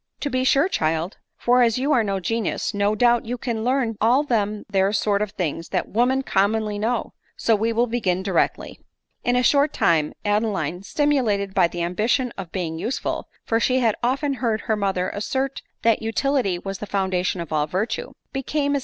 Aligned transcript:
"To 0.21 0.31
be 0.31 0.43
sure, 0.43 0.67
child; 0.67 1.17
for, 1.37 1.61
as 1.61 1.77
you 1.77 1.91
are 1.91 2.03
no 2.03 2.19
genius, 2.19 2.73
no 2.73 2.95
doubt 2.95 3.27
you 3.27 3.37
can 3.37 3.63
learn 3.63 3.97
all 4.01 4.23
them 4.23 4.65
there 4.67 4.91
sort 4.93 5.21
of 5.21 5.29
things 5.33 5.69
that 5.69 5.89
women 5.89 6.23
commonly 6.23 6.79
know; 6.79 7.13
so 7.37 7.55
we 7.55 7.71
will 7.71 7.85
begin 7.85 8.23
directly." 8.23 8.79
In 9.23 9.35
a 9.35 9.43
short 9.43 9.73
time, 9.73 10.13
Adeline, 10.25 10.81
stimulated 10.81 11.53
by 11.53 11.67
die 11.67 11.81
ambition 11.81 12.33
of 12.35 12.51
being 12.51 12.79
useful, 12.79 13.27
(for 13.45 13.59
she 13.59 13.77
had 13.77 13.93
often 14.01 14.33
heard 14.41 14.61
her 14.61 14.75
mother 14.75 15.11
assert 15.11 15.61
that 15.83 16.01
utility 16.01 16.57
was 16.57 16.79
the 16.79 16.87
foundation 16.87 17.39
of 17.39 17.53
all 17.53 17.67
virtue) 17.67 18.13
became 18.33 18.59
as 18.59 18.59
ADELINE 18.59 18.73
MOWBRAY. 18.73 18.79